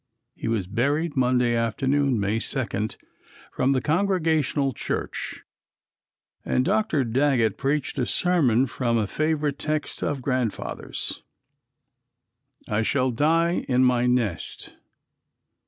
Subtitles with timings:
[0.33, 2.65] He was buried Monday afternoon, May 2,
[3.51, 5.43] from the Congregational church,
[6.43, 7.03] and Dr.
[7.03, 11.21] Daggett preached a sermon from a favorite text of Grandfather's,
[12.67, 14.73] "I shall die in my nest."